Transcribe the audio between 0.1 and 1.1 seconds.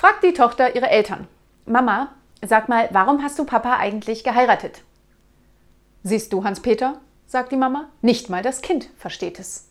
die Tochter ihre